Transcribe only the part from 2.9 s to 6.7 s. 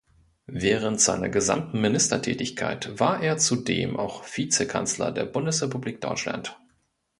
war er zudem auch Vizekanzler der Bundesrepublik Deutschland.